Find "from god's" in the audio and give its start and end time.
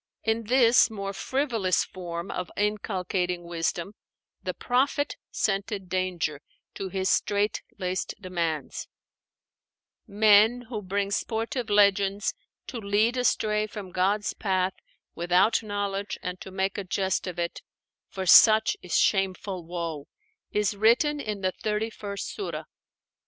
13.67-14.33